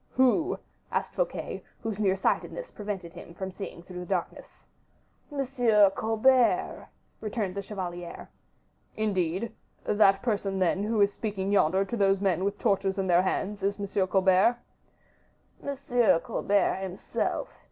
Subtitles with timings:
[0.13, 0.57] "Who?"
[0.91, 4.65] asked Fouquet, whose near sightedness prevented him from seeing through the darkness.
[5.31, 5.45] "M.
[5.91, 6.87] Colbert,"
[7.19, 8.27] returned the chevalier.
[8.97, 9.51] "Indeed!
[9.83, 13.61] That person, then, who is speaking yonder to those men with torches in their hands,
[13.61, 14.07] is M.
[14.07, 14.57] Colbert?"
[15.63, 16.19] "M.
[16.21, 17.59] Colbert himself.